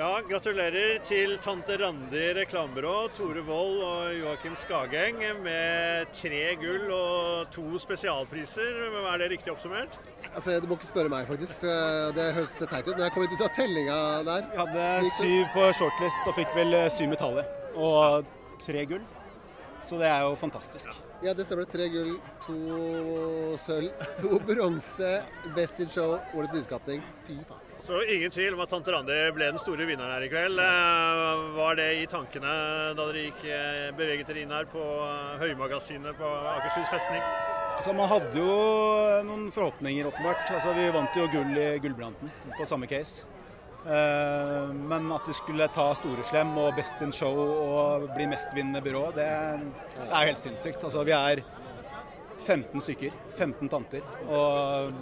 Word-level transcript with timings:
Ja, 0.00 0.14
Gratulerer 0.24 1.02
til 1.04 1.34
tante 1.44 1.74
Randi 1.76 2.22
reklamebyrå, 2.38 3.10
Tore 3.12 3.42
Wold 3.44 3.82
og 3.84 4.14
Joakim 4.16 4.54
Skageng 4.56 5.18
med 5.44 6.08
tre 6.16 6.54
gull 6.62 6.86
og 6.96 7.50
to 7.52 7.66
spesialpriser. 7.82 8.78
Men 8.94 9.04
Er 9.10 9.18
det 9.20 9.28
riktig 9.34 9.52
oppsummert? 9.52 9.98
Altså, 10.34 10.58
Du 10.60 10.68
må 10.68 10.78
ikke 10.78 10.86
spørre 10.88 11.12
meg, 11.12 11.26
faktisk. 11.28 11.60
for 11.60 12.12
Det 12.16 12.32
høres 12.34 12.54
teit 12.56 12.88
ut. 12.88 12.96
Men 12.96 13.04
jeg 13.04 13.12
kom 13.12 13.22
litt 13.26 13.36
ut 13.36 13.44
av 13.44 13.52
tellinga 13.54 14.24
der. 14.24 14.48
Vi 14.50 14.56
hadde 14.62 15.10
syv 15.18 15.44
på 15.52 15.68
shortlist 15.76 16.26
og 16.26 16.34
fikk 16.34 16.54
vel 16.56 16.90
syv 16.90 17.08
medaljer. 17.12 17.44
Og 17.76 18.24
tre 18.58 18.86
gull. 18.86 19.04
Så 19.84 19.98
det 20.00 20.08
er 20.08 20.22
jo 20.22 20.34
fantastisk. 20.34 20.88
Ja, 21.22 21.34
det 21.34 21.44
stemmer. 21.44 21.68
Tre 21.68 21.88
gull, 21.92 22.16
to 22.40 23.56
sølv, 23.58 23.92
to 24.18 24.38
bronse, 24.38 25.22
Best 25.54 25.80
in 25.80 25.88
Show, 25.88 26.16
årets 26.34 26.54
nyskapning. 26.56 27.04
Fy 27.26 27.36
faen. 27.44 27.69
Så 27.82 28.02
ingen 28.04 28.30
tvil 28.30 28.54
om 28.54 28.60
at 28.60 28.68
tante 28.70 28.92
Randi 28.92 29.14
ble 29.32 29.46
den 29.54 29.60
store 29.60 29.86
vinneren 29.88 30.12
her 30.12 30.24
i 30.26 30.28
kveld. 30.30 30.58
Eh, 30.60 31.44
Var 31.56 31.78
det 31.78 31.86
i 32.02 32.06
tankene 32.10 32.50
da 32.98 33.06
dere 33.06 33.22
gikk 33.24 33.44
eh, 33.48 33.86
beveget 33.96 34.28
dere 34.28 34.42
inn 34.44 34.52
her 34.52 34.68
på 34.68 34.82
eh, 34.82 35.38
Høymagasinet 35.40 36.18
på 36.18 36.28
Akershus 36.52 36.90
festning? 36.92 37.24
Altså, 37.78 37.94
Man 37.96 38.10
hadde 38.10 38.36
jo 38.36 38.56
noen 39.24 39.46
forhåpninger, 39.54 40.10
åpenbart. 40.10 40.44
Altså, 40.52 40.74
Vi 40.76 40.90
vant 40.92 41.16
jo 41.16 41.28
gull 41.32 41.56
i 41.56 41.68
Gullbranten 41.80 42.32
på 42.58 42.68
samme 42.68 42.90
case. 42.90 43.24
Men 43.80 45.06
at 45.16 45.24
vi 45.24 45.32
skulle 45.32 45.64
ta 45.72 45.86
Storeslem 45.96 46.50
og 46.60 46.74
Best 46.76 47.00
in 47.00 47.14
Show 47.16 47.38
og 47.40 48.02
bli 48.12 48.26
mestvinnende 48.28 48.82
byrå, 48.84 49.06
det, 49.16 49.24
det 49.94 50.02
er 50.04 50.26
jo 50.26 50.28
helt 50.34 50.42
sinnssykt. 50.42 50.84
Altså, 50.84 51.00
vi 51.08 51.14
er 51.16 51.40
15 52.46 52.84
stykker, 52.86 53.16
15 53.38 53.68
tanter, 53.72 54.06
og 54.28 54.92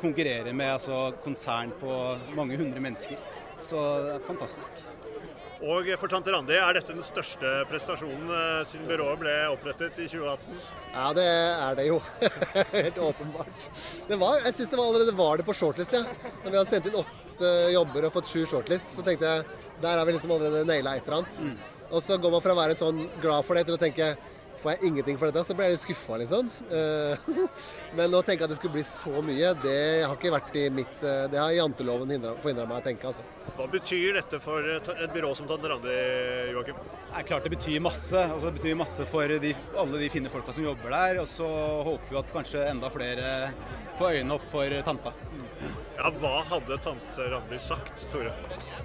konkurrerer 0.00 0.54
med 0.56 0.74
altså, 0.76 1.10
konsern 1.24 1.74
på 1.80 1.98
mange 2.36 2.58
hundre 2.60 2.82
mennesker. 2.82 3.20
Så 3.60 3.76
det 4.06 4.16
er 4.16 4.26
fantastisk. 4.26 4.80
Og 5.60 5.90
for 6.00 6.08
tante 6.08 6.32
Randi 6.32 6.54
er 6.56 6.72
dette 6.72 6.94
den 6.94 7.04
største 7.04 7.48
prestasjonen 7.68 8.30
eh, 8.32 8.62
siden 8.68 8.86
byrået 8.88 9.20
ble 9.20 9.34
opprettet 9.52 9.98
i 10.00 10.06
2018. 10.08 10.62
Ja, 10.94 11.08
det 11.18 11.26
er 11.28 11.76
det 11.76 11.84
jo. 11.90 11.98
Helt 12.78 13.00
åpenbart. 13.04 13.66
Det 14.08 14.16
var, 14.22 14.40
jeg 14.46 14.56
syns 14.56 14.72
det 14.72 14.80
var 14.80 14.88
allerede 14.88 15.16
var 15.18 15.36
det 15.36 15.44
på 15.44 15.56
shortlist, 15.58 15.92
ja. 15.92 16.30
Når 16.46 16.48
vi 16.48 16.56
hadde 16.56 16.70
sendt 16.70 16.88
inn 16.88 16.96
åtte 17.02 17.52
jobber 17.74 18.08
og 18.08 18.16
fått 18.16 18.32
sju 18.32 18.46
shortlist, 18.48 18.88
så 18.96 19.04
tenkte 19.04 19.34
jeg 19.34 19.68
der 19.80 20.00
har 20.00 20.08
vi 20.08 20.16
liksom 20.16 20.32
allerede 20.32 20.64
naila 20.68 20.96
et 20.96 21.04
eller 21.04 21.20
annet. 21.20 21.68
Og 21.90 22.02
så 22.04 22.16
går 22.20 22.32
man 22.32 22.44
fra 22.44 22.56
å 22.56 22.60
være 22.60 22.80
sånn 22.80 23.04
glad 23.20 23.44
for 23.44 23.56
det 23.56 23.66
til 23.68 23.76
å 23.76 23.80
tenke 23.80 24.14
Får 24.60 24.74
jeg 24.74 24.90
ingenting 24.90 25.16
for 25.16 25.30
dette, 25.30 25.42
så 25.48 25.54
ble 25.56 25.66
jeg 25.66 25.74
litt 25.76 25.82
skuffa, 25.82 26.18
liksom. 26.20 26.48
Eh, 26.68 27.28
Men 27.96 28.16
å 28.16 28.20
tenke 28.26 28.44
at 28.44 28.52
det 28.52 28.58
skulle 28.58 28.76
bli 28.76 28.84
så 28.84 29.22
mye, 29.24 29.54
det 29.62 29.76
har 30.04 30.16
ikke 30.18 30.32
vært 30.34 30.58
i 30.60 30.64
mitt 30.74 31.04
eh, 31.06 31.22
Det 31.32 31.40
har 31.40 31.54
janteloven 31.56 32.12
forhindra 32.42 32.66
meg 32.68 32.82
å 32.82 32.84
tenke, 32.84 33.08
altså. 33.08 33.24
Hva 33.56 33.68
betyr 33.72 34.18
dette 34.20 34.40
for 34.44 34.66
et 34.76 34.90
et 34.90 35.14
byrå 35.14 35.32
som 35.38 35.48
tante 35.48 35.70
Randi, 35.70 35.96
Joakim? 36.52 36.80
Det 37.10 37.22
er 37.22 37.28
klart 37.30 37.46
det 37.48 37.54
betyr 37.54 37.80
masse. 37.84 38.20
Altså, 38.20 38.50
det 38.50 38.60
betyr 38.60 38.76
masse 38.78 39.06
for 39.08 39.36
de, 39.44 39.54
alle 39.80 40.02
de 40.02 40.10
fine 40.12 40.32
folka 40.32 40.54
som 40.56 40.66
jobber 40.66 40.92
der. 40.92 41.22
Og 41.22 41.30
så 41.30 41.48
håper 41.88 42.12
vi 42.12 42.20
at 42.20 42.34
kanskje 42.36 42.66
enda 42.68 42.92
flere 42.92 43.32
får 43.98 44.20
øynene 44.20 44.36
opp 44.36 44.46
for 44.52 44.80
tanta. 44.86 45.14
Ja, 46.00 46.08
Hva 46.16 46.38
hadde 46.48 46.78
tante 46.80 47.26
Randi 47.28 47.58
sagt, 47.60 48.06
Tore? 48.12 48.32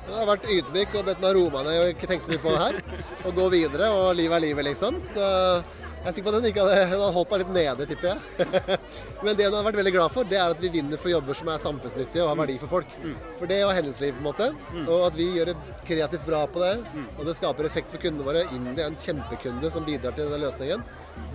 Jeg 0.05 0.11
har 0.11 0.27
vært 0.27 0.49
ydmyk 0.51 0.95
og 0.99 1.05
bedt 1.07 1.21
meg 1.23 1.37
roe 1.37 1.51
meg 1.53 1.63
ned 1.69 1.77
og 1.79 1.91
ikke 1.93 2.09
tenke 2.11 2.25
så 2.25 2.33
mye 2.33 2.41
på 2.43 2.51
det 2.51 2.63
her. 2.65 2.79
Og 3.25 3.37
gå 3.37 3.45
videre, 3.53 3.87
og 3.95 4.09
livet 4.19 4.35
er 4.35 4.43
livet, 4.43 4.67
liksom. 4.67 4.97
Så 5.13 5.23
jeg 5.23 6.11
er 6.11 6.13
sikker 6.17 6.27
på 6.27 6.33
at 6.33 6.43
hun 6.43 6.47
ikke 6.51 6.65
hadde, 6.65 6.81
hun 6.91 6.99
hadde 6.99 7.13
holdt 7.15 7.31
meg 7.31 7.41
litt 7.41 7.53
nede, 7.55 7.87
tipper 7.89 8.09
jeg. 8.11 8.79
Men 9.25 9.31
det 9.39 9.47
hun 9.47 9.55
hadde 9.55 9.63
vært 9.69 9.79
veldig 9.79 9.93
glad 9.95 10.13
for, 10.17 10.27
det 10.33 10.37
er 10.41 10.51
at 10.57 10.59
vi 10.61 10.71
vinner 10.75 11.01
for 11.01 11.13
jobber 11.13 11.39
som 11.39 11.53
er 11.53 11.63
samfunnsnyttige 11.63 12.25
og 12.25 12.33
har 12.33 12.41
verdi 12.43 12.57
for 12.65 12.73
folk. 12.75 12.97
For 13.39 13.49
det 13.53 13.61
var 13.63 13.79
hennes 13.79 14.01
liv, 14.03 14.11
på 14.17 14.21
en 14.21 14.27
måte. 14.27 14.49
Og 14.83 15.07
at 15.07 15.17
vi 15.17 15.29
gjør 15.37 15.53
det 15.53 15.57
kreativt 15.87 16.27
bra 16.27 16.43
på 16.51 16.61
det, 16.65 16.73
og 17.15 17.23
det 17.25 17.37
skaper 17.39 17.71
effekt 17.71 17.95
for 17.95 18.03
kundene 18.03 18.27
våre. 18.27 18.43
Indi 18.51 18.75
er 18.75 18.91
en 18.91 18.99
kjempekunde 19.07 19.71
som 19.73 19.87
bidrar 19.87 20.13
til 20.19 20.27
denne 20.27 20.43
løsningen. 20.43 20.83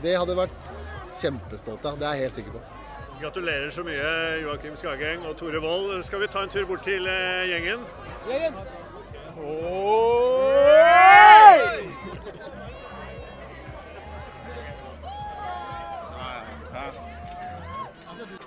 Det 0.04 0.14
hadde 0.20 0.38
vært 0.44 0.60
kjempestolt 1.16 1.88
av. 1.88 1.98
Det 1.98 2.06
er 2.12 2.20
jeg 2.20 2.28
helt 2.28 2.38
sikker 2.42 2.60
på. 2.60 2.62
Gratulerer 3.20 3.70
så 3.70 3.82
mye, 3.84 4.10
Joakim 4.42 4.76
Skageng 4.80 5.26
og 5.28 5.36
Tore 5.36 5.60
Wold. 5.60 6.04
Skal 6.04 6.22
vi 6.22 6.28
ta 6.32 6.42
en 6.46 6.52
tur 6.52 6.64
bort 6.64 6.84
til 6.88 7.04
gjengen? 7.04 7.82
gjengen? 8.24 8.70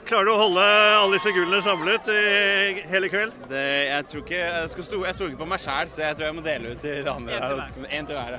Klarer 0.03 0.25
du 0.27 0.31
å 0.33 0.39
holde 0.41 0.63
alle 0.65 1.15
disse 1.15 1.31
gullene 1.33 1.61
samlet 1.63 2.09
i 2.11 2.83
hele 2.91 3.07
kveld? 3.13 3.37
Det, 3.49 3.61
jeg 3.87 4.09
tror 4.09 4.25
ikke, 4.25 4.41
jeg, 4.41 4.69
stå, 4.73 4.99
jeg 5.05 5.17
stoler 5.17 5.31
ikke 5.31 5.41
på 5.45 5.49
meg 5.53 5.61
sjæl, 5.63 5.93
så 5.93 6.03
jeg 6.07 6.17
tror 6.17 6.27
jeg 6.27 6.37
må 6.37 6.43
dele 6.49 6.73
ut 6.73 6.83
til 6.83 7.09
andre. 7.13 7.39
En 7.89 8.09
til 8.09 8.17
hver. 8.17 8.33